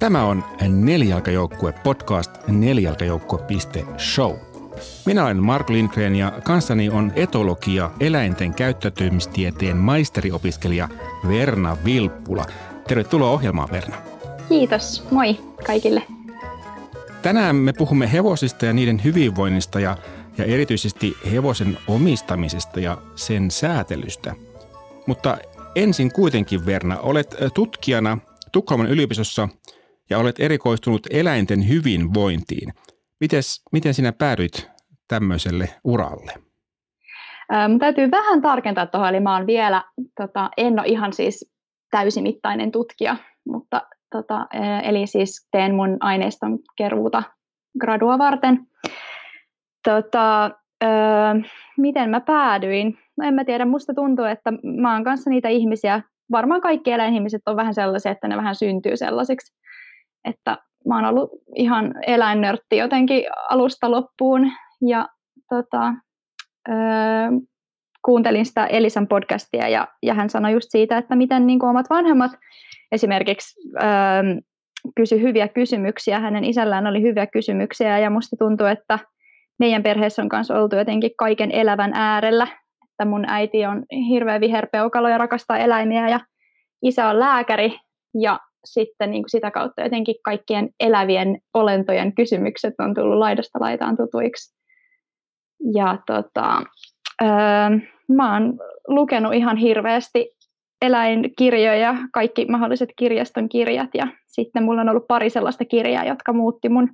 [0.00, 4.32] Tämä on Nelijalkajoukkue podcast nelijalkajoukkue.show.
[5.06, 10.88] Minä olen Mark Lindgren ja kanssani on etologia eläinten käyttäytymistieteen maisteriopiskelija
[11.28, 12.44] Verna Vilppula.
[12.88, 13.96] Tervetuloa ohjelmaan Verna.
[14.48, 16.02] Kiitos, moi kaikille.
[17.22, 19.96] Tänään me puhumme hevosista ja niiden hyvinvoinnista ja,
[20.38, 24.34] ja erityisesti hevosen omistamisesta ja sen säätelystä.
[25.06, 25.38] Mutta
[25.74, 28.18] ensin kuitenkin Verna, olet tutkijana
[28.52, 29.48] Tukholman yliopistossa
[30.10, 32.72] ja olet erikoistunut eläinten hyvinvointiin.
[33.20, 34.70] Mites, miten sinä päädyit
[35.08, 36.32] tämmöiselle uralle?
[37.52, 39.84] Ähm, täytyy vähän tarkentaa tuohon, eli mä oon vielä,
[40.16, 41.52] tota, en ole ihan siis
[41.90, 44.46] täysimittainen tutkija, mutta tota,
[44.82, 47.22] eli siis teen mun aineiston keruuta
[47.80, 48.66] gradua varten.
[49.88, 50.50] Tota,
[50.84, 50.90] öö,
[51.76, 52.98] miten mä päädyin?
[53.16, 56.02] No en mä tiedä, musta tuntuu, että mä oon kanssa niitä ihmisiä,
[56.32, 59.59] varmaan kaikki eläinihmiset on vähän sellaisia, että ne vähän syntyy sellaisiksi,
[60.24, 64.52] että mä oon ollut ihan eläinnörtti jotenkin alusta loppuun
[64.86, 65.08] ja
[65.48, 65.94] tota,
[66.68, 66.76] öö,
[68.04, 72.32] kuuntelin sitä Elisan podcastia ja, ja hän sanoi just siitä, että miten niin omat vanhemmat
[72.92, 74.40] esimerkiksi öö,
[74.96, 78.98] kysy hyviä kysymyksiä, hänen isällään oli hyviä kysymyksiä ja musta tuntuu, että
[79.58, 82.46] meidän perheessä on myös oltu jotenkin kaiken elävän äärellä,
[82.90, 86.20] että mun äiti on hirveä viherpeukalo ja rakastaa eläimiä ja
[86.82, 87.78] isä on lääkäri
[88.20, 93.96] ja sitten niin kuin sitä kautta jotenkin kaikkien elävien olentojen kysymykset on tullut laidasta laitaan
[93.96, 94.54] tutuiksi.
[95.74, 96.62] Ja tota,
[97.22, 97.28] öö,
[98.08, 98.58] mä oon
[98.88, 100.30] lukenut ihan hirveästi
[100.82, 106.68] eläinkirjoja, kaikki mahdolliset kirjaston kirjat ja sitten mulla on ollut pari sellaista kirjaa, jotka muutti
[106.68, 106.88] mun,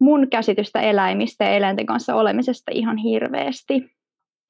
[0.00, 3.90] mun käsitystä eläimistä ja eläinten kanssa olemisesta ihan hirveästi.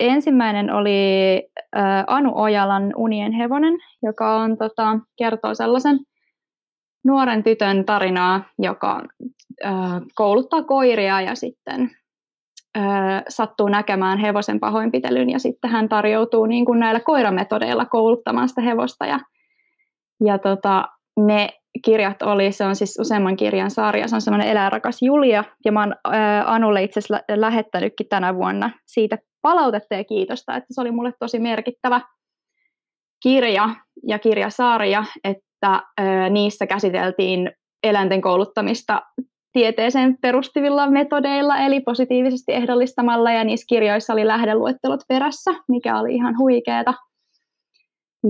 [0.00, 1.42] Ensimmäinen oli
[1.76, 5.98] äh, Anu Ojalan Unien hevonen, joka on, tota, kertoo sellaisen
[7.04, 9.02] nuoren tytön tarinaa, joka
[10.14, 11.90] kouluttaa koiria ja sitten
[13.28, 19.06] sattuu näkemään hevosen pahoinpitelyn ja sitten hän tarjoutuu niin kuin näillä koirametodeilla kouluttamaan sitä hevosta.
[19.06, 19.20] Ja,
[20.24, 20.84] ja tota,
[21.26, 21.48] ne
[21.84, 25.44] kirjat oli, se on siis useamman kirjan sarja, se on semmoinen eläinrakas Julia.
[25.64, 25.94] Ja mä oon
[26.46, 31.38] Anulle itse asiassa lähettänytkin tänä vuonna siitä palautetta ja kiitosta, että se oli mulle tosi
[31.38, 32.00] merkittävä
[33.22, 33.68] kirja
[34.06, 37.50] ja kirjasarja, että ää, niissä käsiteltiin
[37.82, 39.02] eläinten kouluttamista
[39.52, 46.38] tieteeseen perustuvilla metodeilla, eli positiivisesti ehdollistamalla, ja niissä kirjoissa oli lähdeluettelot perässä, mikä oli ihan
[46.38, 46.94] huikeeta.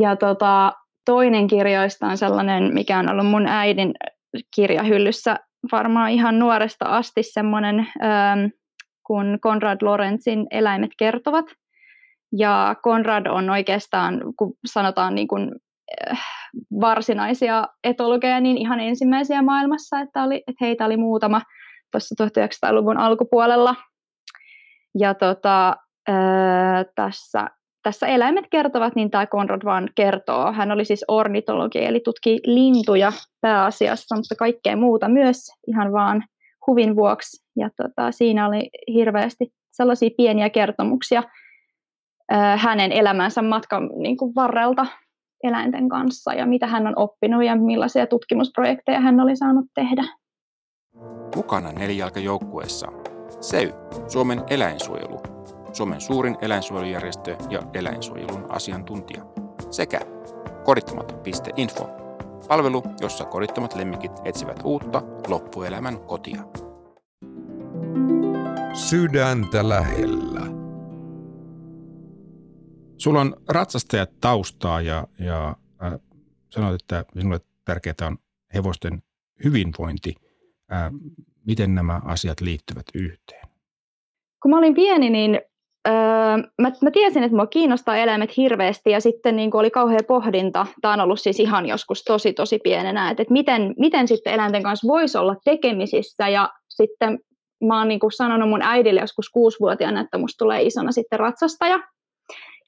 [0.01, 0.73] Ja tota,
[1.05, 3.95] toinen kirjoista on sellainen, mikä on ollut mun äidin
[4.57, 5.37] kirjahyllyssä
[5.73, 8.47] varmaan ihan nuoresta asti semmoinen, ähm,
[9.07, 11.47] kun Konrad Lorenzin Eläimet kertovat.
[12.33, 15.53] Ja Konrad on oikeastaan, kun sanotaan niin kuin
[16.11, 16.38] Äh,
[16.81, 21.41] varsinaisia etologeja niin ihan ensimmäisiä maailmassa, että, oli, että heitä oli muutama
[21.91, 23.75] tuossa 1900-luvun alkupuolella.
[24.99, 25.77] Ja tota,
[26.09, 27.47] ää, tässä,
[27.83, 30.53] tässä eläimet kertovat, niin tämä Konrad vaan kertoo.
[30.53, 36.25] Hän oli siis ornitologi, eli tutki lintuja pääasiassa, mutta kaikkea muuta myös ihan vaan
[36.67, 37.45] huvin vuoksi.
[37.57, 41.23] Ja tota, siinä oli hirveästi sellaisia pieniä kertomuksia
[42.31, 44.87] ää, hänen elämänsä matkan niin kuin varrelta,
[45.43, 50.05] eläinten kanssa ja mitä hän on oppinut ja millaisia tutkimusprojekteja hän oli saanut tehdä.
[51.37, 52.93] Mukana nelijalkajoukkueessa
[53.41, 53.73] SEY,
[54.09, 55.21] Suomen eläinsuojelu,
[55.73, 59.23] Suomen suurin eläinsuojelujärjestö ja eläinsuojelun asiantuntija,
[59.71, 60.01] sekä
[60.65, 61.89] korittomat.info,
[62.49, 66.43] palvelu, jossa korittomat lemmikit etsivät uutta loppuelämän kotia.
[68.75, 70.58] Sydäntä lähellä.
[72.99, 75.93] Sulla on ratsastajat taustaa ja, ja äh,
[76.51, 78.19] sanoit, että sinulle tärkeää on
[78.55, 79.03] hevosten
[79.45, 80.15] hyvinvointi.
[80.73, 80.93] Äh,
[81.47, 83.49] miten nämä asiat liittyvät yhteen?
[84.43, 85.41] Kun mä olin pieni, niin
[85.89, 85.95] öö,
[86.63, 90.67] mä, mä tiesin, että mua kiinnostaa eläimet hirveästi ja sitten niin oli kauhean pohdinta.
[90.81, 94.63] Tämä on ollut siis ihan joskus tosi tosi pienenä, että, että miten, miten sitten eläinten
[94.63, 97.19] kanssa voisi olla tekemisissä ja sitten
[97.65, 101.81] mä oon niin sanonut mun äidille joskus kuusivuotiaana, että musta tulee isona sitten ratsastaja.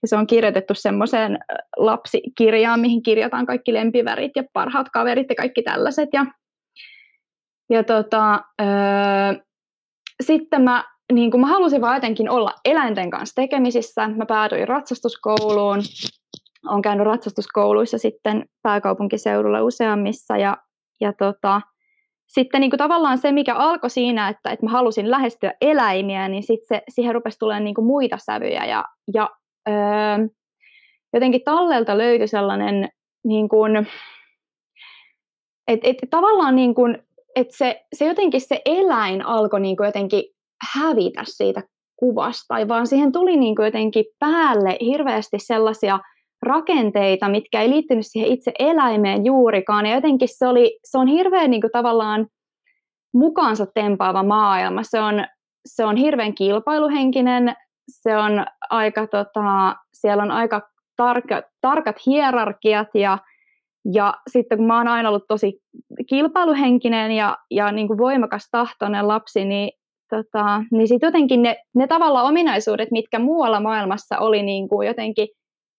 [0.02, 1.38] Ja se on kirjoitettu semmoiseen
[1.76, 6.08] lapsikirjaan, mihin kirjataan kaikki lempivärit ja parhaat kaverit ja kaikki tällaiset.
[6.12, 6.26] Ja,
[7.70, 8.66] ja tota, öö,
[10.22, 14.08] sitten mä, niin kun mä halusin vaan jotenkin olla eläinten kanssa tekemisissä.
[14.08, 15.78] Mä päädyin ratsastuskouluun.
[16.68, 20.36] Olen käynyt ratsastuskouluissa sitten pääkaupunkiseudulla useammissa.
[20.36, 20.56] Ja,
[21.00, 21.60] ja tota,
[22.28, 26.42] sitten niin kuin tavallaan se, mikä alkoi siinä, että, että mä halusin lähestyä eläimiä, niin
[26.42, 28.64] sitten se, siihen rupesi tulemaan niin kuin muita sävyjä.
[28.64, 29.30] Ja, ja
[29.68, 30.28] öö,
[31.12, 32.88] jotenkin tallelta löytyi sellainen
[33.24, 33.86] niin kuin,
[35.68, 36.98] Et, et, tavallaan niin kuin,
[37.36, 40.24] että se, se jotenkin se eläin alkoi niin kuin jotenkin
[40.74, 41.62] hävitä siitä
[41.96, 45.98] kuvasta, vaan siihen tuli niin kuin jotenkin päälle hirveästi sellaisia
[46.42, 49.86] rakenteita, mitkä ei liittynyt siihen itse eläimeen juurikaan.
[49.86, 52.26] Ja jotenkin se, oli, se on hirveän niin kuin tavallaan
[53.14, 54.82] mukaansa tempaava maailma.
[54.82, 55.24] Se on,
[55.66, 57.54] se on hirveän kilpailuhenkinen,
[57.90, 60.60] se on aika, tota, siellä on aika
[60.96, 63.18] tarka, tarkat hierarkiat ja,
[63.92, 65.60] ja sitten kun mä oon aina ollut tosi
[66.08, 69.70] kilpailuhenkinen ja, ja niin kuin voimakas tahtoinen lapsi, niin,
[70.10, 75.28] tota, niin sitten jotenkin ne, ne tavalla ominaisuudet, mitkä muualla maailmassa oli niin kuin jotenkin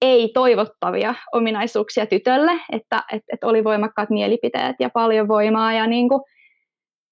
[0.01, 6.21] ei-toivottavia ominaisuuksia tytölle, että et, et oli voimakkaat mielipiteet ja paljon voimaa ja niin kuin,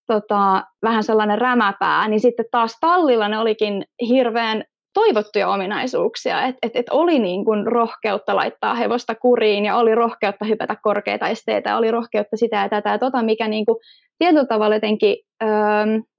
[0.08, 4.64] tota, vähän sellainen rämäpää, niin sitten taas tallilla ne olikin hirveän
[4.94, 10.46] toivottuja ominaisuuksia, että et, et oli niin kuin rohkeutta laittaa hevosta kuriin ja oli rohkeutta
[10.46, 12.90] hypätä korkeita esteitä, oli rohkeutta sitä ja tätä.
[12.90, 13.78] Ja tota, mikä niin kuin
[14.18, 15.50] tietyllä tavalla jotenkin öö,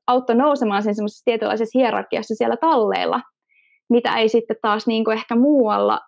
[0.06, 3.20] auttoi nousemaan sen semmoisessa tietynlaisessa hierarkiassa siellä talleilla,
[3.90, 6.00] mitä ei sitten taas niin kuin ehkä muualla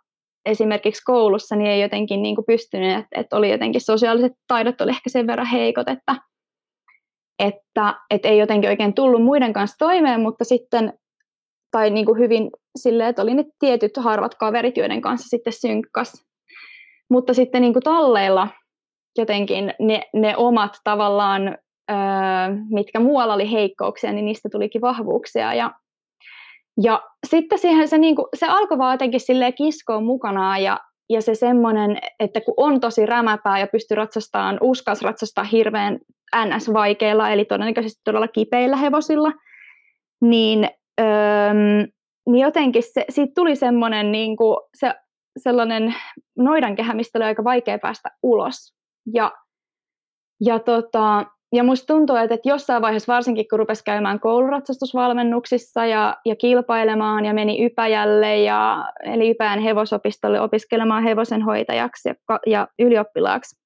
[0.46, 4.90] esimerkiksi koulussa niin ei jotenkin niin kuin pystynyt, että, että oli jotenkin sosiaaliset taidot oli
[4.90, 6.16] ehkä sen verran heikot, että,
[7.38, 10.92] että, että ei jotenkin oikein tullut muiden kanssa toimeen, mutta sitten
[11.72, 16.26] tai niin kuin hyvin silleen, että oli ne tietyt harvat kaverit, joiden kanssa sitten synkkas.
[17.10, 18.48] Mutta sitten niin kuin talleilla
[19.18, 21.58] jotenkin ne, ne omat tavallaan,
[21.90, 21.96] öö,
[22.70, 25.54] mitkä muualla oli heikkouksia, niin niistä tulikin vahvuuksia.
[25.54, 25.70] Ja,
[26.82, 30.78] ja sitten siihen se, niin kuin, se alkoi vaan jotenkin silleen kiskoa mukanaan ja,
[31.10, 35.98] ja se semmoinen, että kun on tosi rämäpää ja pystyy ratsastamaan, uskas ratsastaa hirveän
[36.36, 39.32] NS-vaikeilla, eli todennäköisesti todella kipeillä hevosilla,
[40.20, 40.68] niin
[41.02, 41.54] öö,
[42.26, 44.94] niin jotenkin se, siitä tuli semmoinen niin kuin, se,
[45.36, 45.94] sellainen
[46.38, 48.74] noidankehä, mistä oli aika vaikea päästä ulos.
[49.14, 49.32] Ja,
[50.40, 56.16] ja, tota, ja musta tuntuu, että, että jossain vaiheessa, varsinkin kun rupesi käymään kouluratsastusvalmennuksissa ja,
[56.24, 62.14] ja kilpailemaan ja meni Ypäjälle, ja, eli Ypäjän hevosopistolle opiskelemaan hevosenhoitajaksi ja,
[62.46, 63.56] ja ylioppilaaksi,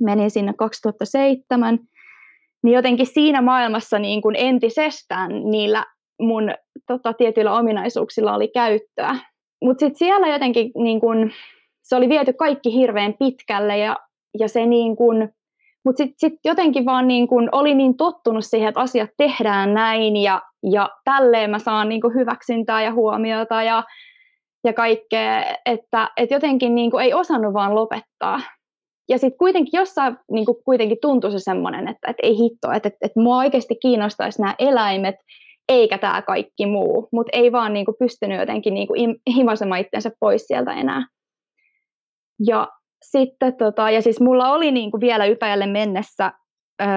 [0.00, 1.78] menin sinne 2007,
[2.62, 5.84] niin jotenkin siinä maailmassa niin kuin entisestään niillä
[6.20, 6.54] mun
[6.86, 9.16] tota, tietyillä ominaisuuksilla oli käyttöä.
[9.64, 11.30] Mutta sitten siellä jotenkin niin kun,
[11.82, 13.96] se oli viety kaikki hirveän pitkälle ja,
[14.38, 15.28] ja se niin kun,
[15.84, 20.16] mutta sitten sit jotenkin vaan niin kun oli niin tottunut siihen, että asiat tehdään näin
[20.16, 23.84] ja, ja tälleen mä saan niin hyväksyntää ja huomiota ja,
[24.64, 28.40] ja kaikkea, että et jotenkin niin ei osannut vaan lopettaa.
[29.08, 32.98] Ja sitten kuitenkin jossain niin kuitenkin tuntui se semmoinen, että, että ei hitto, että, että,
[33.02, 35.16] että mua oikeasti kiinnostaisi nämä eläimet
[35.70, 40.10] eikä tämä kaikki muu, mutta ei vaan niin kuin pystynyt jotenkin niin kuin himasemaan itsensä
[40.20, 41.06] pois sieltä enää.
[42.46, 42.68] Ja
[43.02, 46.32] sitten tota, ja siis mulla oli niin kuin vielä Ypäjälle mennessä,
[46.82, 46.88] öö,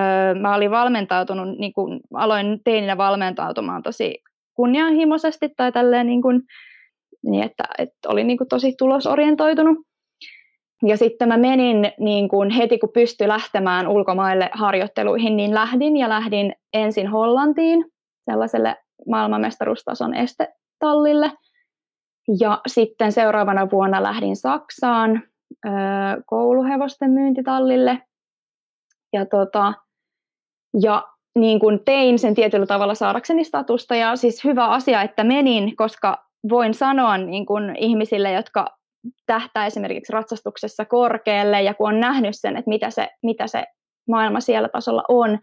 [0.41, 4.17] mä olin valmentautunut, niin kuin aloin teininä valmentautumaan tosi
[4.55, 6.41] kunnianhimoisesti tai tälleen niin kuin,
[7.23, 9.77] niin että, että oli niin kuin tosi tulosorientoitunut.
[10.85, 16.09] Ja sitten mä menin niin kuin heti kun pystyi lähtemään ulkomaille harjoitteluihin, niin lähdin ja
[16.09, 17.92] lähdin ensin Hollantiin
[18.31, 18.75] sellaiselle
[19.07, 21.31] maailmanmestaruustason estetallille.
[22.39, 25.23] Ja sitten seuraavana vuonna lähdin Saksaan
[26.25, 28.01] kouluhevosten myyntitallille.
[29.13, 29.73] Ja, tota,
[30.81, 33.95] ja niin kuin tein sen tietyllä tavalla saadakseni statusta.
[33.95, 38.77] Ja siis hyvä asia, että menin, koska voin sanoa niin kuin ihmisille, jotka
[39.25, 43.65] tähtää esimerkiksi ratsastuksessa korkealle ja kun on nähnyt sen, että mitä se, mitä se
[44.07, 45.39] maailma siellä tasolla on,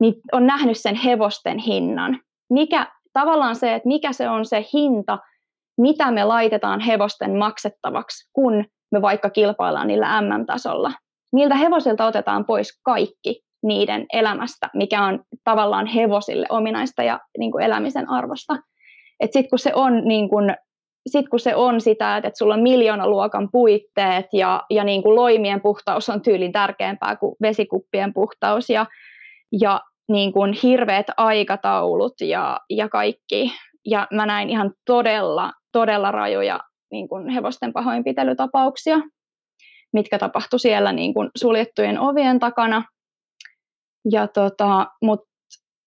[0.00, 2.20] niin on nähnyt sen hevosten hinnan.
[2.50, 5.18] Mikä, tavallaan se, että mikä se on se hinta,
[5.80, 10.92] mitä me laitetaan hevosten maksettavaksi, kun me vaikka kilpaillaan niillä MM-tasolla.
[11.32, 17.64] Niiltä hevosilta otetaan pois kaikki niiden elämästä, mikä on tavallaan hevosille ominaista ja niin kuin
[17.64, 18.56] elämisen arvosta.
[19.24, 20.54] Sitten kun se on niin kuin
[21.06, 25.16] sitten kun se on sitä, että, että sulla on miljoonaluokan puitteet ja, ja niin kuin
[25.16, 28.86] loimien puhtaus on tyylin tärkeämpää kuin vesikuppien puhtaus ja,
[29.60, 33.52] ja niin kuin hirveät aikataulut ja, ja kaikki.
[33.86, 39.00] Ja mä näin ihan todella, todella rajuja niin kuin hevosten pahoinpitelytapauksia,
[39.92, 42.84] mitkä tapahtui siellä niin kuin suljettujen ovien takana.
[44.10, 45.20] Ja, tota, mut,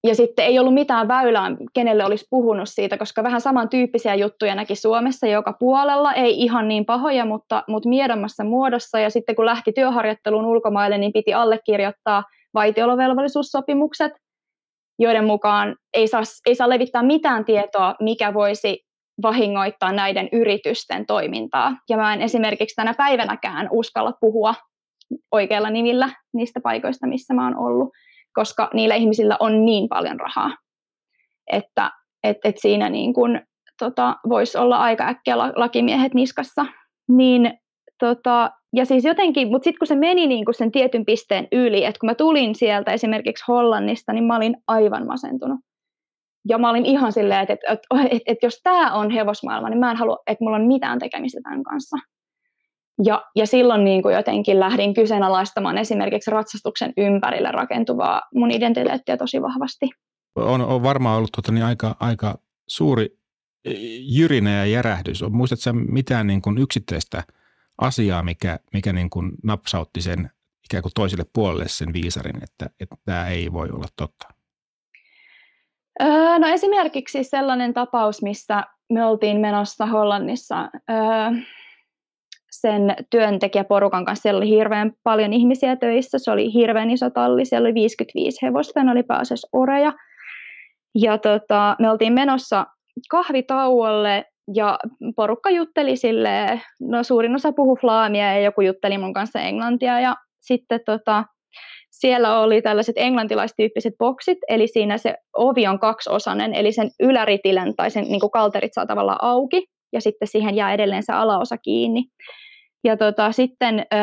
[0.07, 4.75] ja sitten ei ollut mitään väylää, kenelle olisi puhunut siitä, koska vähän samantyyppisiä juttuja näki
[4.75, 8.99] Suomessa joka puolella, ei ihan niin pahoja, mutta, mutta miedommassa muodossa.
[8.99, 12.23] Ja sitten kun lähti työharjoitteluun ulkomaille, niin piti allekirjoittaa–
[12.57, 14.11] vaitiolovelvollisuussopimukset,
[14.99, 18.85] joiden mukaan ei saa, ei saa levittää mitään tietoa, mikä voisi
[19.21, 21.77] vahingoittaa näiden yritysten toimintaa.
[21.89, 24.55] Ja mä en esimerkiksi tänä päivänäkään uskalla puhua
[25.31, 27.89] oikealla nimillä niistä paikoista, missä mä oon ollut,
[28.33, 30.55] koska niillä ihmisillä on niin paljon rahaa,
[31.51, 31.91] että
[32.23, 33.39] et, et siinä niin kun,
[33.79, 36.65] tota, voisi olla aika äkkiä lakimiehet niskassa.
[37.09, 37.59] Niin,
[37.99, 41.85] tota, ja siis jotenkin, mutta sitten kun se meni niin kun sen tietyn pisteen yli,
[41.85, 45.59] että kun mä tulin sieltä esimerkiksi Hollannista, niin mä olin aivan masentunut.
[46.49, 49.79] Ja mä olin ihan silleen, että, että, että, että, että jos tämä on hevosmaailma, niin
[49.79, 51.97] mä en halua, että mulla on mitään tekemistä tämän kanssa.
[53.05, 59.41] Ja, ja silloin niin kuin jotenkin lähdin kyseenalaistamaan esimerkiksi ratsastuksen ympärille rakentuvaa mun identiteettiä tosi
[59.41, 59.89] vahvasti.
[60.35, 63.17] On, on varmaan ollut tuota, niin aika, aika suuri
[63.65, 65.23] e, jyrinä ja järähdys.
[65.29, 67.23] Muistatko mitään niin kuin yksittäistä
[67.77, 70.31] asiaa, mikä, mikä niin kuin napsautti sen
[70.65, 74.27] ikään kuin toiselle puolelle sen viisarin, että, että tämä ei voi olla totta?
[76.01, 80.97] Öö, no esimerkiksi sellainen tapaus, missä me oltiin menossa Hollannissa öö,
[82.51, 84.21] sen työntekijäporukan kanssa.
[84.21, 88.83] Siellä oli hirveän paljon ihmisiä töissä, se oli hirveän iso talli, siellä oli 55 hevosta,
[88.83, 89.93] ne oli pääasiassa oreja.
[90.95, 92.65] Ja tota, me oltiin menossa
[93.09, 94.25] kahvitauolle
[94.55, 94.79] ja
[95.15, 100.15] porukka jutteli sille, no suurin osa puhu flaamia ja joku jutteli mun kanssa englantia ja
[100.41, 101.23] sitten tota,
[101.91, 107.91] siellä oli tällaiset englantilaistyyppiset boksit, eli siinä se ovi on kaksiosainen, eli sen yläritilän tai
[107.91, 112.03] sen niin kalterit saa tavallaan auki, ja sitten siihen jää edelleen se alaosa kiinni.
[112.83, 113.97] Ja tota, sitten ö,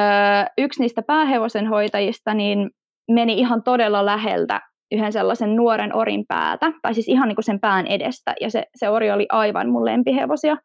[0.58, 2.70] yksi niistä päähevosen hoitajista niin
[3.10, 4.60] meni ihan todella läheltä
[4.94, 8.64] yhden sellaisen nuoren orin päätä, tai siis ihan niin kuin sen pään edestä, ja se,
[8.76, 10.56] se ori oli aivan mun lempihevosia.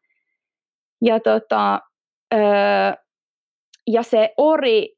[1.01, 1.81] Ja, tota,
[2.33, 2.37] ö,
[3.87, 4.95] ja se ori,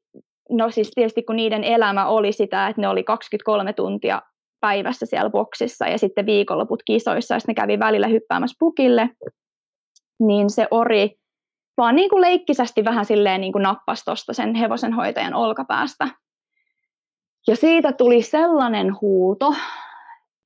[0.50, 4.22] no siis tietysti kun niiden elämä oli sitä, että ne oli 23 tuntia
[4.60, 9.10] päivässä siellä boksissa ja sitten viikonloput kisoissa, ja sitten ne kävi välillä hyppäämässä pukille,
[10.20, 11.10] niin se ori
[11.76, 16.08] vaan niin kuin leikkisästi vähän silleen niin kuin nappasi tuosta sen hevosenhoitajan olkapäästä.
[17.46, 19.54] Ja siitä tuli sellainen huuto,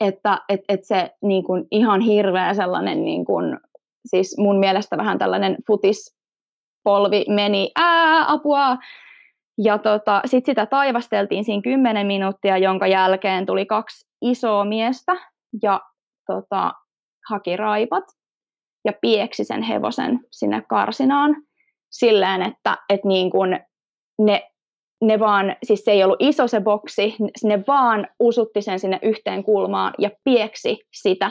[0.00, 3.58] että et, et se niin kuin ihan hirveä sellainen, niin kuin,
[4.06, 8.76] siis mun mielestä vähän tällainen futispolvi meni, ää, apua.
[9.58, 15.16] Ja tota, sitten sitä taivasteltiin siinä kymmenen minuuttia, jonka jälkeen tuli kaksi isoa miestä
[15.62, 15.80] ja
[16.26, 16.72] tota,
[17.30, 18.04] haki raipat
[18.84, 21.36] ja pieksi sen hevosen sinne karsinaan
[21.90, 23.60] silleen, että, että niin kuin
[24.18, 24.50] ne,
[25.02, 29.44] ne vaan, siis se ei ollut iso se boksi, ne vaan usutti sen sinne yhteen
[29.44, 31.30] kulmaan ja pieksi sitä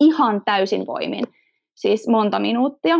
[0.00, 1.24] ihan täysin voimin,
[1.74, 2.96] siis monta minuuttia.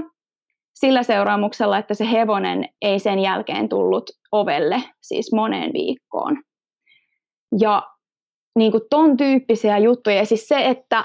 [0.75, 6.43] Sillä seuraamuksella, että se hevonen ei sen jälkeen tullut ovelle, siis moneen viikkoon.
[7.61, 7.83] Ja
[8.59, 11.05] niin kuin ton tyyppisiä juttuja, ja siis se, että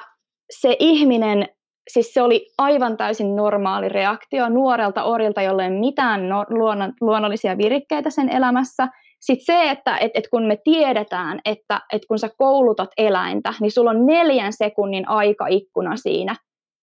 [0.59, 1.49] se ihminen
[1.89, 7.57] siis se oli aivan täysin normaali reaktio nuorelta orilta, jolle ei mitään no, luonnon, luonnollisia
[7.57, 8.87] virikkeitä sen elämässä.
[9.19, 13.71] Sitten se, että et, et kun me tiedetään, että et kun sä koulutat eläintä, niin
[13.71, 16.35] sulla on neljän sekunnin aikaikkuna siinä,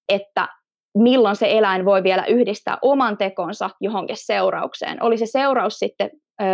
[0.08, 0.48] että
[0.98, 5.02] milloin se eläin voi vielä yhdistää oman tekonsa johonkin seuraukseen.
[5.02, 6.10] Oli se seuraus sitten
[6.42, 6.44] ö,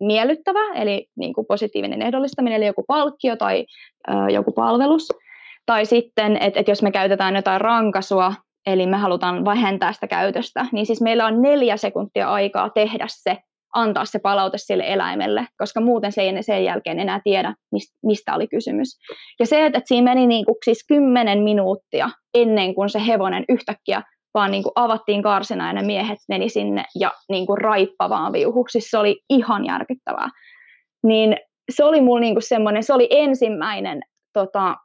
[0.00, 3.66] miellyttävä, eli niin kuin positiivinen ehdollistaminen, eli joku palkkio tai
[4.08, 5.08] ö, joku palvelus–
[5.66, 8.34] tai sitten, että, että jos me käytetään jotain rankasua,
[8.66, 13.36] eli me halutaan vähentää sitä käytöstä, niin siis meillä on neljä sekuntia aikaa tehdä se,
[13.74, 17.54] antaa se palaute sille eläimelle, koska muuten se ei sen jälkeen enää tiedä,
[18.02, 18.98] mistä oli kysymys.
[19.40, 24.02] Ja se, että siinä meni niin kuin siis kymmenen minuuttia ennen kuin se hevonen yhtäkkiä
[24.34, 28.66] vaan niin kuin avattiin karsina ja ne miehet meni sinne ja niin kuin raippavaan viuhu.
[28.70, 30.28] Siis se oli ihan järkyttävää.
[31.04, 31.36] Niin
[31.70, 34.00] se oli mulla niin kuin semmoinen, se oli ensimmäinen
[34.32, 34.76] tota,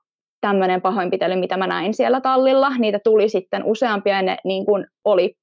[0.45, 2.69] tämmöinen pahoinpitely, mitä mä näin siellä tallilla.
[2.77, 5.35] Niitä tuli sitten useampia ja ne niin kuin oli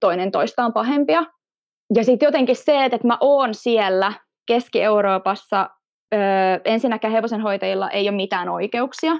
[0.00, 1.24] toinen toistaan pahempia.
[1.94, 4.12] Ja sitten jotenkin se, että mä oon siellä
[4.46, 5.70] Keski-Euroopassa,
[6.14, 6.20] öö,
[6.64, 9.12] ensinnäkään hevosenhoitajilla ei ole mitään oikeuksia.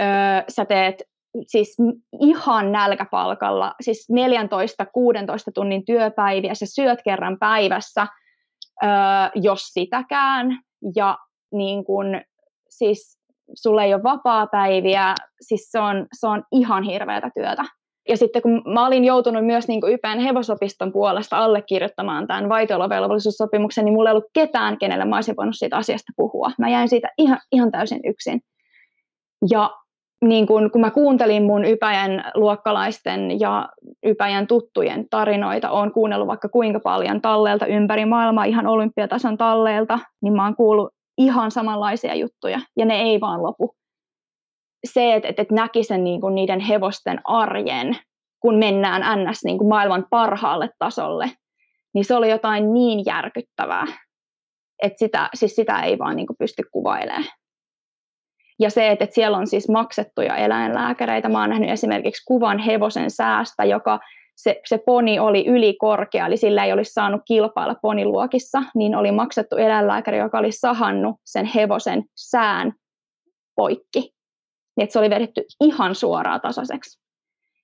[0.00, 0.06] Öö,
[0.48, 1.02] sä teet
[1.46, 1.76] siis
[2.20, 4.16] ihan nälkäpalkalla, siis 14-16
[5.54, 8.06] tunnin työpäiviä, sä syöt kerran päivässä,
[8.84, 8.90] öö,
[9.34, 10.58] jos sitäkään,
[10.96, 11.18] ja
[11.52, 12.06] niin kun,
[12.68, 13.21] siis
[13.54, 17.64] sulla ei ole vapaa-päiviä, siis se on, se on ihan hirveätä työtä.
[18.08, 23.94] Ja sitten kun mä olin joutunut myös niin YPn hevosopiston puolesta allekirjoittamaan tämän vaitiolovelvollisuussopimuksen, niin
[23.94, 26.50] mulla ei ollut ketään, kenelle mä olisin voinut siitä asiasta puhua.
[26.58, 28.40] Mä jäin siitä ihan, ihan täysin yksin.
[29.50, 29.70] Ja
[30.24, 33.68] niin kun, kun mä kuuntelin mun Ypäjän luokkalaisten ja
[34.06, 40.32] Ypäjän tuttujen tarinoita, oon kuunnellut vaikka kuinka paljon talleelta ympäri maailmaa, ihan olympiatason talleelta, niin
[40.32, 43.76] mä oon kuullut ihan samanlaisia juttuja, ja ne ei vaan lopu.
[44.92, 47.96] Se, että, että näki sen niin kuin niiden hevosten arjen,
[48.40, 49.40] kun mennään ns.
[49.58, 51.30] Kuin maailman parhaalle tasolle,
[51.94, 53.86] niin se oli jotain niin järkyttävää.
[54.82, 57.24] että sitä, siis sitä ei vaan niin kuin pysty kuvailemaan.
[58.60, 61.28] Ja se, että, että siellä on siis maksettuja eläinlääkäreitä.
[61.28, 64.00] Mä oon nähnyt esimerkiksi kuvan hevosen säästä, joka
[64.42, 69.56] se, se poni oli ylikorkea, eli sillä ei olisi saanut kilpailla poniluokissa, niin oli maksettu
[69.56, 72.72] eläinlääkäri, joka oli sahannut sen hevosen sään
[73.56, 74.14] poikki.
[74.76, 77.02] Niin, se oli vedetty ihan suoraan tasaiseksi.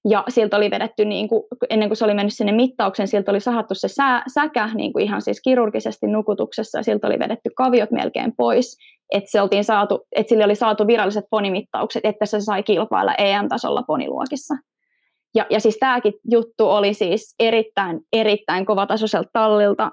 [0.08, 3.40] Ja siltä oli vedetty, niin kuin, ennen kuin se oli mennyt sinne mittaukseen, siltä oli
[3.40, 7.90] sahattu se sä, säkä niin kuin ihan siis kirurgisesti nukutuksessa, ja siltä oli vedetty kaviot
[7.90, 8.76] melkein pois,
[9.12, 13.82] että, se oltiin saatu, että sille oli saatu viralliset ponimittaukset, että se sai kilpailla EM-tasolla
[13.82, 14.54] poniluokissa.
[15.38, 19.90] Ja, ja siis tämäkin juttu oli siis erittäin, erittäin kovatasoiselta tallilta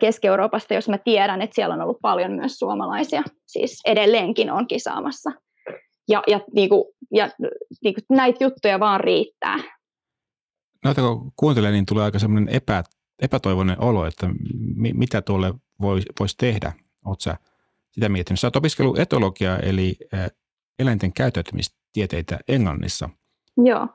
[0.00, 5.30] Keski-Euroopasta, jos mä tiedän, että siellä on ollut paljon myös suomalaisia, siis edelleenkin on kisaamassa.
[6.08, 7.30] Ja, ja, niin kuin, ja
[7.84, 9.56] niin kuin näitä juttuja vaan riittää.
[10.84, 12.84] Noita kun kuuntelee, niin tulee aika semmoinen epä,
[13.22, 14.30] epätoivoinen olo, että
[14.76, 16.72] mi, mitä tuolle voisi vois tehdä.
[17.04, 17.36] Oletko sä
[17.92, 18.40] sitä miettinyt?
[18.40, 19.96] Sä oot opiskellut etologiaa, eli
[20.78, 23.08] eläinten käyttäytymistieteitä Englannissa.
[23.64, 23.88] Joo.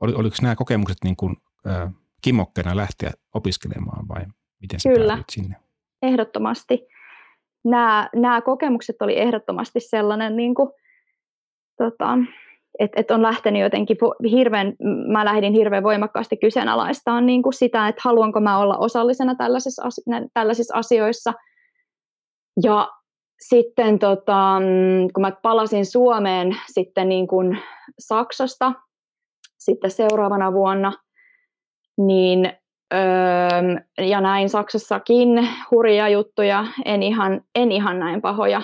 [0.00, 1.36] Oli, oliko nämä kokemukset niin kuin,
[1.66, 4.22] äh, kimmokkeena lähteä opiskelemaan vai
[4.60, 5.18] miten sä Kyllä.
[5.30, 5.56] sinne?
[6.02, 6.86] ehdottomasti.
[7.64, 10.70] Nämä, nämä kokemukset oli ehdottomasti sellainen, niin kuin,
[11.78, 12.18] tota,
[12.78, 13.96] että et on lähtenyt jotenkin
[14.30, 14.74] hirveän,
[15.12, 19.82] mä lähdin hirveän voimakkaasti kyseenalaistamaan niin kuin sitä, että haluanko mä olla osallisena tällaisissa,
[20.34, 21.32] tällaisissa asioissa.
[22.62, 22.88] Ja
[23.48, 24.60] sitten tota,
[25.14, 27.58] kun mä palasin Suomeen sitten niin kuin
[27.98, 28.72] Saksasta
[29.64, 30.92] sitten seuraavana vuonna,
[31.98, 32.52] niin
[32.94, 38.62] öö, ja näin Saksassakin hurja juttuja, en ihan, en ihan näin pahoja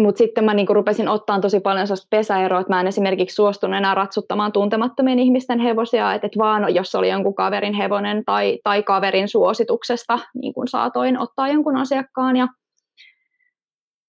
[0.00, 3.76] mutta sitten mä niinku rupesin ottaa tosi paljon sellaista pesäeroa, että mä en esimerkiksi suostunut
[3.76, 8.82] enää ratsuttamaan tuntemattomien ihmisten hevosia, että et vaan jos oli jonkun kaverin hevonen tai, tai
[8.82, 12.36] kaverin suosituksesta, niin kun saatoin ottaa jonkun asiakkaan.
[12.36, 12.48] Ja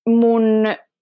[0.08, 0.44] mun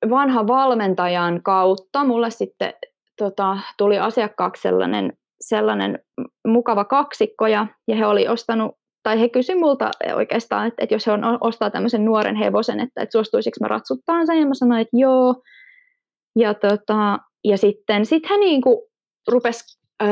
[0.09, 2.73] vanha valmentajan kautta mulle sitten
[3.17, 5.99] tota, tuli asiakkaaksi sellainen, sellainen
[6.47, 11.07] mukava kaksikko ja, ja he oli ostanut tai he kysyivät multa oikeastaan, että, että jos
[11.07, 14.81] he on, ostaa tämmöisen nuoren hevosen, että, että suostuisiko mä ratsuttaan sen, ja mä sanoin,
[14.81, 15.35] että joo.
[16.39, 18.77] Ja, tota, ja sitten sit he niin kuin
[19.31, 20.09] rupes, öö,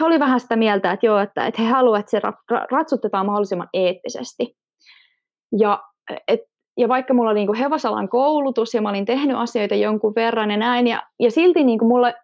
[0.00, 2.20] he oli vähän sitä mieltä, että joo, että, että he haluavat, että se
[2.70, 4.56] ratsutetaan mahdollisimman eettisesti.
[5.58, 5.82] Ja,
[6.28, 6.40] et,
[6.78, 10.50] ja vaikka mulla oli niin kuin hevosalan koulutus ja mä olin tehnyt asioita jonkun verran
[10.50, 12.14] ja näin, ja, ja silti niin kuin mulle,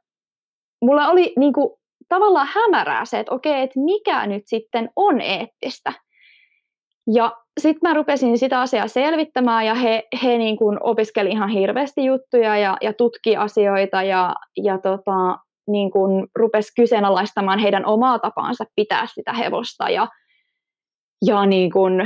[0.83, 1.71] mulle oli niin kuin
[2.09, 5.93] tavallaan hämärää se, että okei, että mikä nyt sitten on eettistä.
[7.14, 12.05] Ja sitten mä rupesin sitä asiaa selvittämään ja he, he niin kuin opiskeli ihan hirveästi
[12.05, 15.38] juttuja ja, ja tutki asioita ja, ja tota,
[15.69, 20.09] niin kuin rupesi kyseenalaistamaan heidän omaa tapaansa pitää sitä hevosta ja,
[21.27, 22.01] ja niin kuin,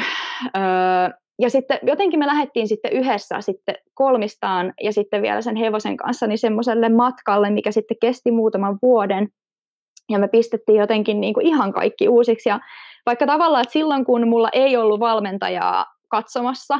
[0.56, 5.96] öö, ja sitten jotenkin me lähdettiin sitten yhdessä sitten kolmistaan ja sitten vielä sen hevosen
[5.96, 9.28] kanssa niin semmoiselle matkalle, mikä sitten kesti muutaman vuoden
[10.10, 12.48] ja me pistettiin jotenkin niin kuin ihan kaikki uusiksi.
[12.48, 12.60] Ja
[13.06, 16.78] vaikka tavallaan, että silloin kun mulla ei ollut valmentajaa katsomassa,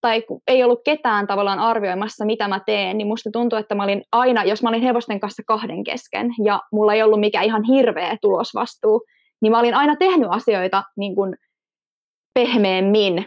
[0.00, 4.02] tai ei ollut ketään tavallaan arvioimassa, mitä mä teen, niin musta tuntuu, että mä olin
[4.12, 8.16] aina, jos mä olin hevosten kanssa kahden kesken, ja mulla ei ollut mikään ihan hirveä
[8.20, 9.02] tulosvastuu,
[9.42, 11.36] niin mä olin aina tehnyt asioita niin kuin
[12.34, 13.24] pehmeämmin.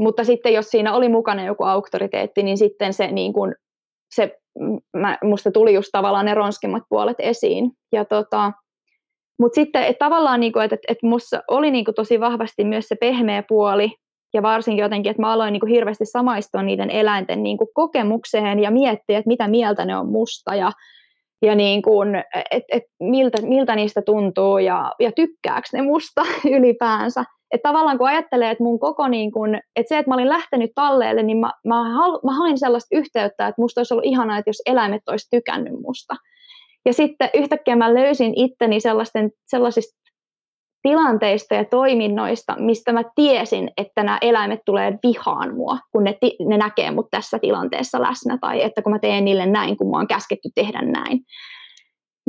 [0.00, 3.54] Mutta sitten jos siinä oli mukana joku auktoriteetti, niin sitten se, niin kuin,
[4.14, 4.38] se
[4.96, 7.70] mä, musta tuli just tavallaan ne ronskimmat puolet esiin.
[7.92, 8.52] Ja tota,
[9.38, 12.96] mutta sitten et tavallaan, niinku, että et, et musta oli niinku tosi vahvasti myös se
[13.00, 13.92] pehmeä puoli,
[14.34, 19.18] ja varsinkin jotenkin, että mä aloin niinku hirveästi samaistua niiden eläinten niinku kokemukseen ja miettiä,
[19.18, 20.72] että mitä mieltä ne on musta ja,
[21.42, 22.08] ja niin kuin,
[22.50, 26.22] et, et miltä, miltä niistä tuntuu ja, ja tykkääkö ne musta
[26.58, 27.24] ylipäänsä.
[27.52, 30.70] Että tavallaan kun ajattelee, että mun koko niin kun, että se, että mä olin lähtenyt
[30.74, 31.84] talleelle, niin mä, mä,
[32.24, 36.14] mä hain sellaista yhteyttä, että musta olisi ollut ihanaa, että jos eläimet olisi tykännyt musta.
[36.86, 40.00] Ja sitten yhtäkkiä mä löysin itteni sellaisten, sellaisista
[40.82, 46.56] tilanteista ja toiminnoista, mistä mä tiesin, että nämä eläimet tulee vihaan mua, kun ne, ne
[46.58, 50.06] näkee mut tässä tilanteessa läsnä, tai että kun mä teen niille näin, kun mua on
[50.06, 51.20] käsketty tehdä näin.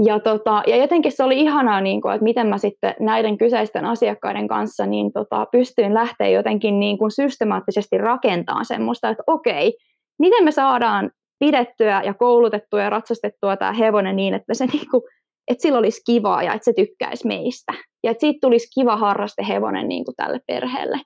[0.06, 3.86] Ja, tota, ja jotenkin se oli ihanaa, niin kuin, että miten mä sitten näiden kyseisten
[3.86, 9.74] asiakkaiden kanssa niin tota, pystyin lähteä jotenkin niin kuin systemaattisesti rakentamaan semmoista, että okei,
[10.20, 15.08] miten me saadaan pidettyä ja koulutettua ja ratsastettua tämä hevonen niin, että, se niinku,
[15.48, 17.74] että sillä olisi kivaa ja että se tykkäisi meistä.
[18.04, 21.00] Ja että siitä tulisi kiva harraste hevonen niinku tälle perheelle.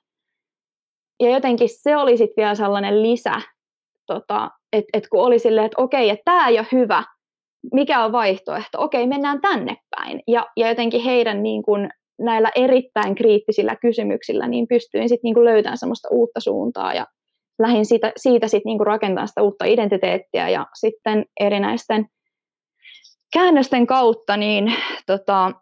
[1.22, 3.34] Ja jotenkin se oli sitten vielä sellainen lisä,
[4.06, 7.04] tota, että et kun oli silleen, että okei, että tämä ei ole hyvä,
[7.72, 8.82] mikä on vaihtoehto?
[8.82, 10.22] Okei, mennään tänne päin.
[10.28, 15.78] Ja, ja jotenkin heidän niin kuin näillä erittäin kriittisillä kysymyksillä niin pystyin sitten niin löytämään
[15.78, 17.06] semmoista uutta suuntaa ja
[17.58, 22.06] lähdin siitä, siitä sitten niin rakentamaan sitä uutta identiteettiä ja sitten erinäisten
[23.32, 24.72] käännösten kautta niin
[25.06, 25.52] tota,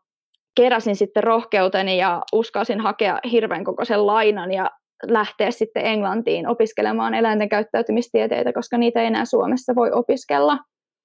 [0.57, 4.71] keräsin sitten rohkeuteni ja uskalsin hakea hirveän kokoisen lainan ja
[5.07, 10.59] lähteä sitten Englantiin opiskelemaan eläinten käyttäytymistieteitä, koska niitä ei enää Suomessa voi opiskella.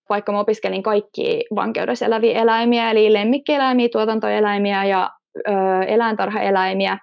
[0.10, 5.52] Vaikka mä opiskelin kaikki vankeudessa eläviä eläimiä, eli lemmikkieläimiä, tuotantoeläimiä ja ö,
[5.88, 6.98] eläintarhaeläimiä,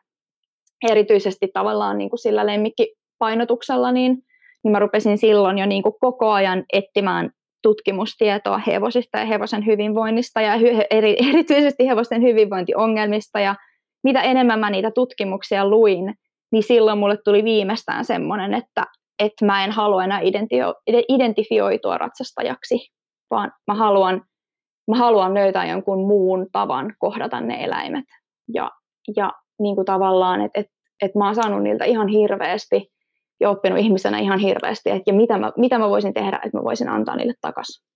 [0.91, 4.19] erityisesti tavallaan niin kuin sillä lemmikkipainotuksella, niin,
[4.65, 7.31] niin mä rupesin silloin jo niin kuin koko ajan etsimään
[7.63, 13.55] tutkimustietoa hevosista ja hevosen hyvinvoinnista ja hy- eri, erityisesti hevosten hyvinvointiongelmista ja
[14.05, 16.15] mitä enemmän mä niitä tutkimuksia luin,
[16.53, 18.85] niin silloin mulle tuli viimeistään semmoinen, että,
[19.19, 22.77] että mä en halua enää identio- identifioitua ratsastajaksi,
[23.31, 24.23] vaan mä haluan,
[24.91, 28.05] mä haluan löytää jonkun muun tavan kohdata ne eläimet.
[28.55, 28.71] Ja,
[29.17, 32.93] ja niin kuin tavallaan, että että että mä oon saanut niiltä ihan hirveästi
[33.41, 36.65] ja oppinut ihmisenä ihan hirveästi, että ja mitä mä, mitä mä voisin tehdä, että mä
[36.65, 37.87] voisin antaa niille takaisin.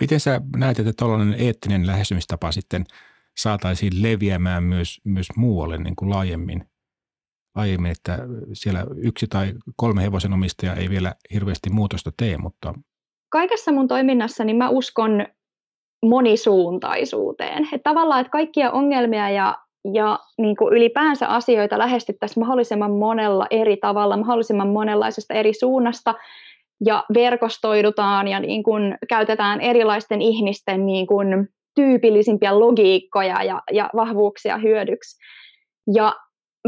[0.00, 2.84] Miten sä näet, että tällainen eettinen lähestymistapa sitten
[3.36, 6.64] saataisiin leviämään myös, myös muualle niin kuin laajemmin?
[7.54, 8.18] Aiemmin, että
[8.52, 12.74] siellä yksi tai kolme hevosen omistajaa ei vielä hirveästi muutosta tee, mutta...
[13.28, 15.26] Kaikessa mun toiminnassani mä uskon
[16.06, 17.68] monisuuntaisuuteen.
[17.72, 19.56] Että tavallaan, että kaikkia ongelmia ja
[19.94, 26.14] ja niin kuin ylipäänsä asioita lähestyttäisiin mahdollisimman monella eri tavalla, mahdollisimman monenlaisesta eri suunnasta
[26.84, 34.58] ja verkostoidutaan ja niin kuin käytetään erilaisten ihmisten niin kuin tyypillisimpiä logiikkoja ja, ja vahvuuksia
[34.58, 35.18] hyödyksi.
[35.94, 36.14] Ja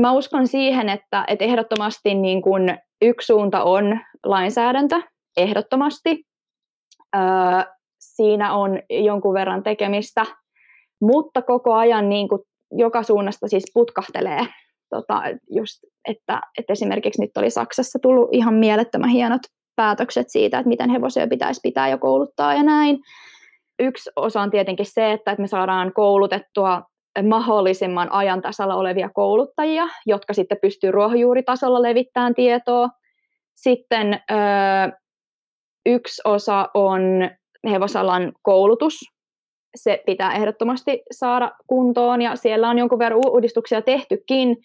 [0.00, 5.00] mä uskon siihen, että, että ehdottomasti niin kuin yksi suunta on lainsäädäntö,
[5.36, 6.27] ehdottomasti.
[7.16, 7.22] Öö,
[7.98, 10.26] siinä on jonkun verran tekemistä,
[11.00, 12.42] mutta koko ajan niin kuin
[12.72, 14.40] joka suunnasta siis putkahtelee.
[14.90, 19.42] Tota, just, että, että esimerkiksi nyt oli Saksassa tullut ihan mielettömän hienot
[19.76, 22.98] päätökset siitä, että miten hevosia pitäisi pitää ja kouluttaa ja näin.
[23.78, 26.82] Yksi osa on tietenkin se, että me saadaan koulutettua
[27.28, 32.88] mahdollisimman ajan tasalla olevia kouluttajia, jotka sitten pystyy ruohonjuuritasolla levittämään tietoa.
[33.54, 34.34] Sitten ö,
[35.88, 37.00] yksi osa on
[37.70, 38.94] hevosalan koulutus,
[39.76, 44.56] se pitää ehdottomasti saada kuntoon ja siellä on jonkun verran uudistuksia tehtykin,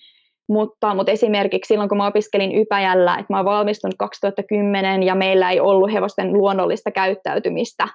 [0.49, 5.51] mutta, mutta esimerkiksi silloin, kun mä opiskelin Ypäjällä, että mä oon valmistunut 2010 ja meillä
[5.51, 7.87] ei ollut hevosten luonnollista käyttäytymistä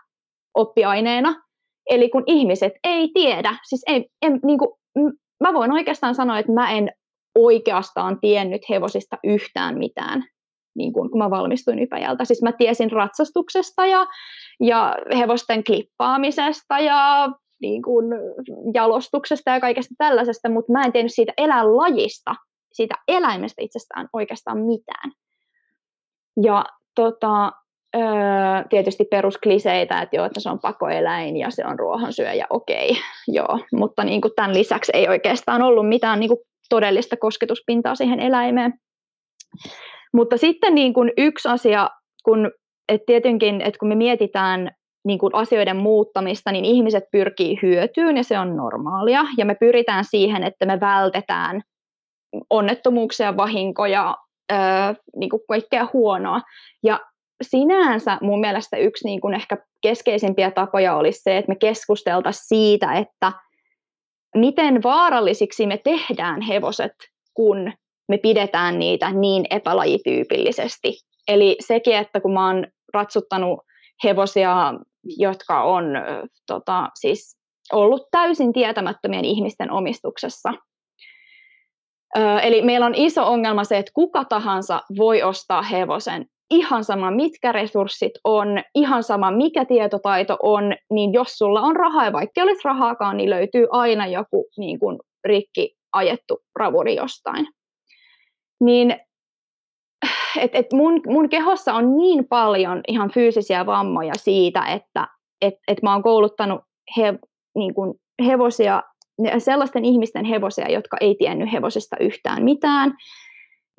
[0.54, 1.34] oppiaineena.
[1.90, 4.70] Eli kun ihmiset ei tiedä, siis ei, en, niin kuin,
[5.40, 6.90] mä voin oikeastaan sanoa, että mä en
[7.34, 10.24] oikeastaan tiennyt hevosista yhtään mitään
[10.78, 12.24] niin kuin, kun mä valmistuin Ypäjältä.
[12.24, 14.06] Siis mä tiesin ratsastuksesta ja,
[14.60, 17.28] ja hevosten klippaamisesta ja
[17.60, 18.06] niin kuin,
[18.74, 22.34] jalostuksesta ja kaikesta tällaisesta, mutta mä en tiennyt siitä eläinlajista,
[22.72, 25.12] siitä eläimestä itsestään oikeastaan mitään.
[26.42, 26.64] Ja
[26.94, 27.52] tota,
[27.96, 28.02] öö,
[28.70, 32.90] tietysti peruskliseitä, että joo, että se on pakoeläin ja se on ruohonsyöjä, okei,
[33.36, 38.20] joo, mutta niin kuin tämän lisäksi ei oikeastaan ollut mitään niin kuin todellista kosketuspintaa siihen
[38.20, 38.74] eläimeen.
[40.14, 41.90] Mutta sitten niin kuin yksi asia,
[42.24, 42.50] kun
[42.88, 44.70] et tietenkin, että kun me mietitään
[45.06, 49.24] niin kuin asioiden muuttamista, niin ihmiset pyrkii hyötyyn ja se on normaalia.
[49.36, 51.62] Ja me pyritään siihen, että me vältetään
[52.50, 54.16] onnettomuuksia, vahinkoja,
[54.52, 54.58] öö,
[55.16, 56.40] niin kuin kaikkea huonoa.
[56.82, 57.00] Ja
[57.42, 62.92] sinänsä mun mielestä yksi niin kuin ehkä keskeisimpiä tapoja olisi se, että me keskusteltaisiin siitä,
[62.92, 63.32] että
[64.34, 66.92] miten vaarallisiksi me tehdään hevoset,
[67.34, 67.72] kun
[68.08, 70.98] me pidetään niitä niin epälajityypillisesti.
[71.28, 73.60] Eli sekin, että kun mä oon ratsuttanut
[74.04, 75.84] hevosia, jotka on
[76.46, 77.38] tota, siis
[77.72, 80.54] ollut täysin tietämättömien ihmisten omistuksessa.
[82.18, 87.10] Ö, eli meillä on iso ongelma se, että kuka tahansa voi ostaa hevosen ihan sama
[87.10, 92.42] mitkä resurssit on, ihan sama mikä tietotaito on, niin jos sulla on rahaa ja vaikka
[92.42, 97.46] olisi rahaakaan, niin löytyy aina joku niin kuin, rikki ajettu ravuri jostain
[98.60, 98.96] niin
[100.42, 105.08] et, et mun, mun kehossa on niin paljon ihan fyysisiä vammoja siitä, että
[105.40, 106.60] et, et mä oon kouluttanut
[106.96, 107.14] he,
[107.56, 107.94] niin kun
[108.26, 108.82] hevosia,
[109.38, 112.94] sellaisten ihmisten hevosia, jotka ei tiennyt hevosista yhtään mitään.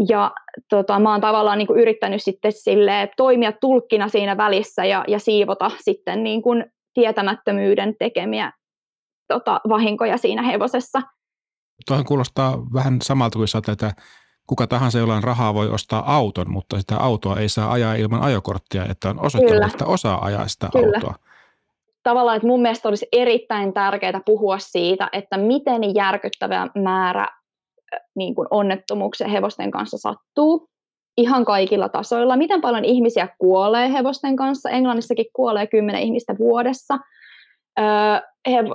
[0.10, 0.32] Ja
[0.70, 5.72] tota, mä oon tavallaan niin yrittänyt sitten sille toimia tulkkina siinä välissä ja, ja siivota
[5.84, 8.52] sitten niin kun tietämättömyyden tekemiä
[9.28, 11.02] tota, vahinkoja siinä hevosessa.
[11.88, 13.92] Tuohon kuulostaa vähän samalta kuin sä tätä
[14.50, 18.22] kuka tahansa, jolla on rahaa, voi ostaa auton, mutta sitä autoa ei saa ajaa ilman
[18.22, 20.92] ajokorttia, että on osoittanut, että osaa ajaa sitä Kyllä.
[20.96, 21.16] autoa.
[22.04, 27.28] tavallaan, että mun mielestä olisi erittäin tärkeää puhua siitä, että miten järkyttävä määrä
[28.16, 30.70] niin kuin onnettomuuksia hevosten kanssa sattuu
[31.18, 32.38] ihan kaikilla tasoilla.
[32.38, 34.70] Miten paljon ihmisiä kuolee hevosten kanssa?
[34.70, 37.00] Englannissakin kuolee kymmenen ihmistä vuodessa.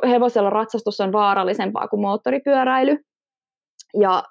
[0.09, 2.99] Hevosella ratsastus on vaarallisempaa kuin moottoripyöräily.
[4.01, 4.23] Ja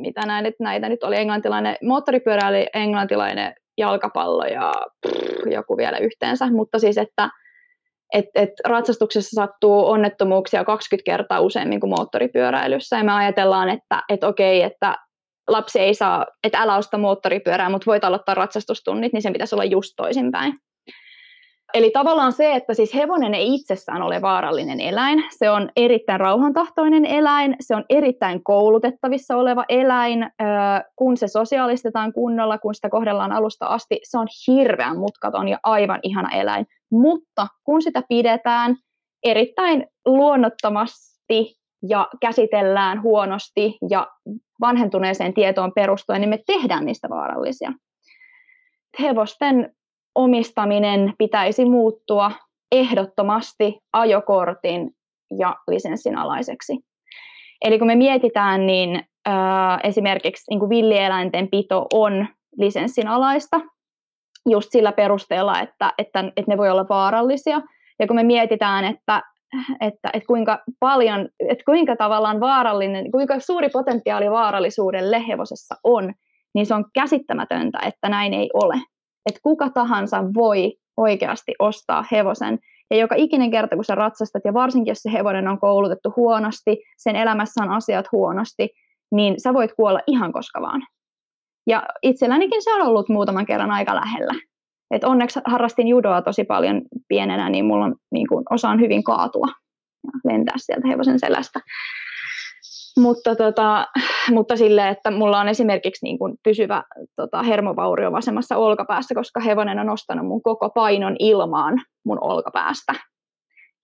[0.00, 4.72] mitä näitä, näitä nyt oli englantilainen moottoripyöräily, englantilainen jalkapallo ja
[5.06, 6.50] pff, joku vielä yhteensä.
[6.50, 7.30] Mutta siis, että
[8.14, 12.96] et, et ratsastuksessa sattuu onnettomuuksia 20 kertaa useammin kuin moottoripyöräilyssä.
[12.96, 14.96] Ja me ajatellaan, että et okei, että
[15.48, 19.64] lapsi ei saa, että älä osta moottoripyörää, mutta voit aloittaa ratsastustunnit, niin sen pitäisi olla
[19.64, 20.54] just toisinpäin.
[21.74, 27.06] Eli tavallaan se, että siis hevonen ei itsessään ole vaarallinen eläin, se on erittäin rauhantahtoinen
[27.06, 30.30] eläin, se on erittäin koulutettavissa oleva eläin,
[30.96, 36.00] kun se sosiaalistetaan kunnolla, kun sitä kohdellaan alusta asti, se on hirveän mutkaton ja aivan
[36.02, 36.66] ihana eläin.
[36.90, 38.76] Mutta kun sitä pidetään
[39.24, 41.56] erittäin luonnottomasti
[41.88, 44.06] ja käsitellään huonosti ja
[44.60, 47.72] vanhentuneeseen tietoon perustuen, niin me tehdään niistä vaarallisia.
[49.00, 49.74] Hevosten
[50.14, 52.32] omistaminen pitäisi muuttua
[52.72, 54.90] ehdottomasti ajokortin
[55.38, 56.78] ja lisenssin alaiseksi.
[57.64, 62.26] Eli kun me mietitään, niin äh, esimerkiksi niin kuin villieläinten pito on
[62.58, 63.60] lisenssin alaista
[64.48, 67.60] just sillä perusteella, että, että, että ne voi olla vaarallisia.
[67.98, 69.22] Ja kun me mietitään, että,
[69.80, 76.12] että, että kuinka paljon, että kuinka tavallaan vaarallinen, kuinka suuri potentiaali vaarallisuudelle hevosessa on,
[76.54, 78.74] niin se on käsittämätöntä, että näin ei ole
[79.26, 82.58] että kuka tahansa voi oikeasti ostaa hevosen.
[82.90, 86.78] Ja joka ikinen kerta, kun sä ratsastat, ja varsinkin jos se hevonen on koulutettu huonosti,
[86.98, 88.68] sen elämässä on asiat huonosti,
[89.12, 90.82] niin sä voit kuolla ihan koska vaan.
[91.66, 94.34] Ja itsellänikin se on ollut muutaman kerran aika lähellä.
[94.90, 99.46] Et onneksi harrastin judoa tosi paljon pienenä, niin mulla on, niin kun, osaan hyvin kaatua
[100.04, 101.60] ja lentää sieltä hevosen selästä.
[102.96, 103.86] Mutta, tota,
[104.36, 106.84] mutta sille, että mulla on esimerkiksi niin kuin pysyvä
[107.16, 111.74] tota, hermovaurio vasemmassa olkapäässä, koska hevonen on nostanut mun koko painon ilmaan
[112.04, 112.94] mun olkapäästä.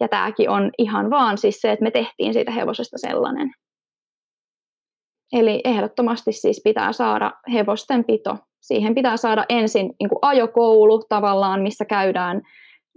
[0.00, 3.50] Ja tämäkin on ihan vaan siis se, että me tehtiin siitä hevosesta sellainen.
[5.32, 8.36] Eli ehdottomasti siis pitää saada hevosten pito.
[8.60, 12.42] Siihen pitää saada ensin niin kuin ajokoulu tavallaan, missä käydään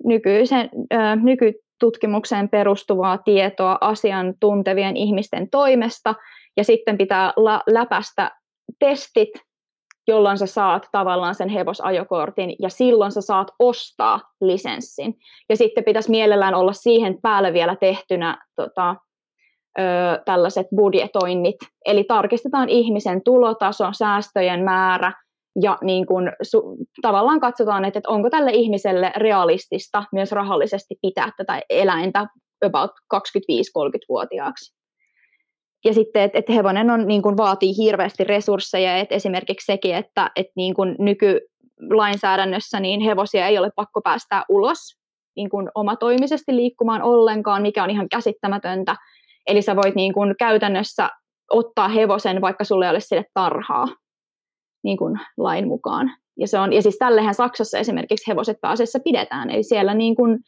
[0.05, 6.15] nykyisen, ö, nyky, tutkimukseen perustuvaa tietoa asiantuntevien ihmisten toimesta,
[6.57, 8.31] ja sitten pitää la- läpästä
[8.79, 9.29] testit,
[10.07, 15.13] jolloin sä saat tavallaan sen hevosajokortin, ja silloin sä saat ostaa lisenssin.
[15.49, 18.95] Ja sitten pitäisi mielellään olla siihen päälle vielä tehtynä tota,
[19.79, 19.83] ö,
[20.25, 25.13] tällaiset budjetoinnit, eli tarkistetaan ihmisen tulotaso, säästöjen määrä,
[25.61, 31.31] ja niin kuin su, tavallaan katsotaan, että, että onko tälle ihmiselle realistista myös rahallisesti pitää
[31.37, 32.27] tätä eläintä
[32.65, 34.79] about 25-30-vuotiaaksi.
[35.85, 40.31] Ja sitten, että, että hevonen on, niin kuin vaatii hirveästi resursseja, että esimerkiksi sekin, että,
[40.35, 44.77] että niin kuin nykylainsäädännössä niin hevosia ei ole pakko päästää ulos
[45.35, 48.95] niin kuin omatoimisesti liikkumaan ollenkaan, mikä on ihan käsittämätöntä.
[49.47, 51.09] Eli sä voit niin kuin käytännössä
[51.49, 53.87] ottaa hevosen, vaikka sulle ei ole sille tarhaa
[54.83, 56.11] niin kuin lain mukaan.
[56.37, 59.49] Ja, se on, ja siis tällehän Saksassa esimerkiksi hevoset pääasiassa pidetään.
[59.49, 60.39] Eli siellä niin kuin,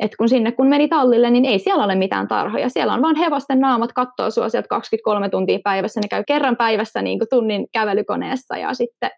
[0.00, 2.68] että kun sinne kun meni tallille, niin ei siellä ole mitään tarhoja.
[2.68, 6.00] Siellä on vain hevosten naamat kattoo sua sieltä 23 tuntia päivässä.
[6.00, 9.10] Ne käy kerran päivässä niin kuin tunnin kävelykoneessa ja sitten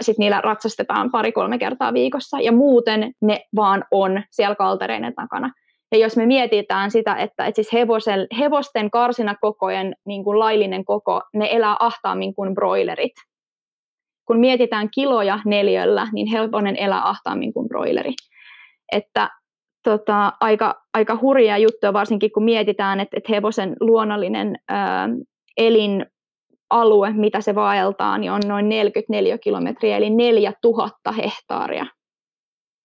[0.00, 2.40] sit niillä ratsastetaan pari-kolme kertaa viikossa.
[2.40, 5.52] Ja muuten ne vaan on siellä kaltereiden takana.
[5.92, 11.22] Ja jos me mietitään sitä, että, että siis hevosen, hevosten karsinakokojen niin kuin laillinen koko,
[11.34, 13.12] ne elää ahtaammin kuin broilerit
[14.26, 18.12] kun mietitään kiloja neljöllä, niin helponen elää ahtaammin kuin broileri.
[18.92, 19.30] Että
[19.84, 25.08] tota, aika, aika hurja juttu, varsinkin kun mietitään, että, että hevosen luonnollinen ää,
[25.56, 31.86] elinalue, mitä se vaeltaa, niin on noin 44 kilometriä, eli 4000 hehtaaria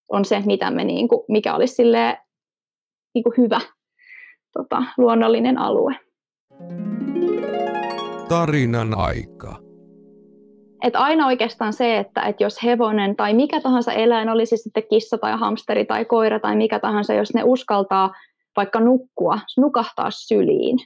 [0.09, 2.17] on se, mitä me, niin kuin, mikä olisi silleen,
[3.13, 3.59] niin kuin hyvä
[4.53, 5.95] tota, luonnollinen alue.
[8.29, 9.68] Tarinan aika.
[10.83, 15.17] Et aina oikeastaan se, että et jos hevonen tai mikä tahansa eläin, olisi sitten kissa
[15.17, 18.13] tai hamsteri tai koira tai mikä tahansa, jos ne uskaltaa
[18.55, 20.77] vaikka nukkua, nukahtaa syliin,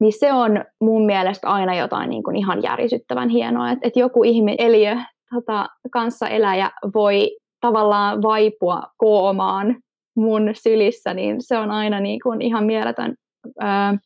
[0.00, 4.24] niin se on mun mielestä aina jotain niin kuin ihan järisyttävän hienoa, että et joku
[4.24, 4.96] ihme, eliö,
[5.34, 9.76] tota, kanssaeläjä voi tavallaan vaipua koomaan
[10.16, 13.14] mun sylissä, niin se on aina niin kuin ihan mieletön
[13.60, 13.98] ää,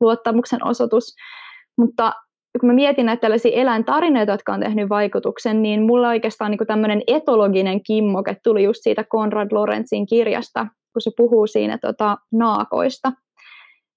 [0.00, 1.14] luottamuksen osoitus.
[1.78, 2.12] Mutta
[2.60, 7.02] kun mä mietin näitä tällaisia eläintarinoita, jotka on tehnyt vaikutuksen, niin mulla oikeastaan niin tämmöinen
[7.06, 10.66] etologinen kimmoke tuli just siitä Konrad Lorenzin kirjasta
[10.96, 13.12] kun se puhuu siinä tota, naakoista.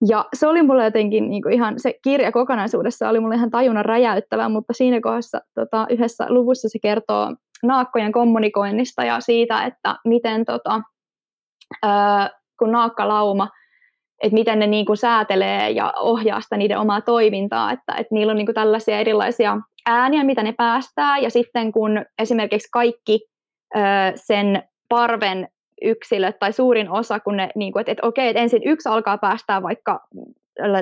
[0.10, 3.86] Ja se oli mulle jotenkin niin kuin ihan, se kirja kokonaisuudessa oli mulle ihan tajunnan
[3.86, 10.46] räjäyttävä, mutta siinä kohdassa tota, yhdessä luvussa se kertoo naakkojen kommunikoinnista ja siitä, että miten
[10.46, 10.82] tota,
[11.84, 13.48] ää, kun naakkalauma,
[14.24, 18.32] että miten ne niin kuin säätelee ja ohjaa sitä niiden omaa toimintaa, että, että niillä
[18.32, 23.20] on niin kuin tällaisia erilaisia ääniä, mitä ne päästää, ja sitten kun esimerkiksi kaikki
[23.76, 25.48] ää, sen parven
[25.82, 29.18] yksilöt tai suurin osa, kun ne, niin kuin, että, että okei, että ensin yksi alkaa
[29.18, 30.00] päästää vaikka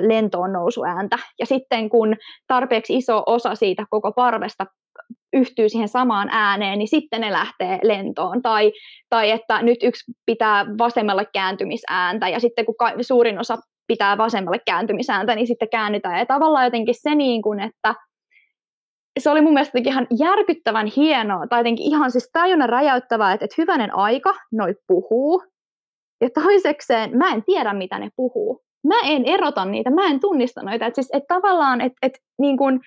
[0.00, 4.66] lentoon nousuääntä, ja sitten kun tarpeeksi iso osa siitä koko parvesta
[5.32, 8.42] yhtyy siihen samaan ääneen, niin sitten ne lähtee lentoon.
[8.42, 8.72] Tai,
[9.10, 15.34] tai että nyt yksi pitää vasemmalle kääntymisääntä, ja sitten kun suurin osa pitää vasemmalle kääntymisääntä,
[15.34, 16.18] niin sitten käännytään.
[16.18, 17.94] Ja tavallaan jotenkin se, niin kuin, että
[19.18, 23.54] se oli mun mielestä ihan järkyttävän hienoa, tai jotenkin ihan siis tajunnan räjäyttävää, että, että
[23.58, 25.42] hyvänen aika, noi puhuu.
[26.20, 28.62] Ja toisekseen, mä en tiedä, mitä ne puhuu.
[28.86, 30.86] Mä en erota niitä, mä en tunnista noita.
[30.86, 32.80] Että siis, että tavallaan, että, että niin kuin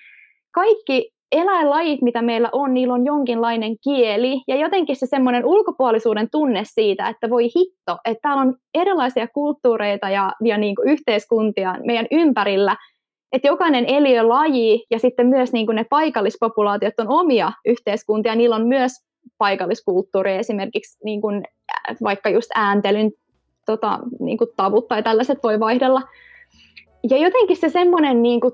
[0.54, 4.42] kaikki eläinlajit, mitä meillä on, niillä on jonkinlainen kieli.
[4.48, 10.10] Ja jotenkin se semmoinen ulkopuolisuuden tunne siitä, että voi hitto, että täällä on erilaisia kulttuureita
[10.10, 12.76] ja, ja niin kuin yhteiskuntia meidän ympärillä,
[13.32, 18.66] että jokainen eliölaji ja sitten myös niin kuin ne paikallispopulaatiot on omia yhteiskuntia, niillä on
[18.66, 18.92] myös
[19.38, 21.42] paikalliskulttuuria, esimerkiksi niin kuin
[22.02, 23.10] vaikka just ääntelyn
[23.66, 26.02] tota, niin kuin tavut tai tällaiset voi vaihdella.
[27.10, 28.52] Ja jotenkin se semmoinen niin kuin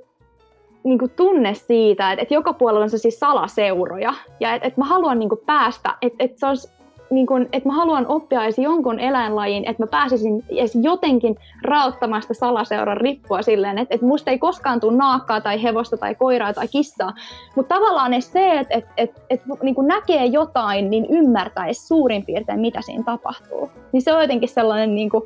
[0.88, 4.84] niin kuin tunne siitä, että, että joka puolella on siis salaseuroja ja että, että mä
[4.84, 6.78] haluan niin kuin päästä, että, että se olisi
[7.10, 12.22] niin kuin, että mä haluan oppia edes jonkun eläinlajin, että mä pääsisin edes jotenkin raottamaan
[12.22, 16.52] sitä salaseuran rippua silleen, että, että musta ei koskaan tule naakkaa tai hevosta tai koiraa
[16.52, 17.14] tai kissaa,
[17.56, 22.24] mutta tavallaan edes se, että, että, että, että niin kuin näkee jotain, niin ymmärtäisi suurin
[22.24, 23.70] piirtein, mitä siinä tapahtuu.
[23.92, 25.24] Niin se on jotenkin sellainen niin kuin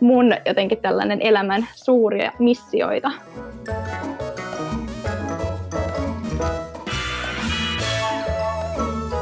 [0.00, 3.10] mun jotenkin tällainen elämän suuria missioita.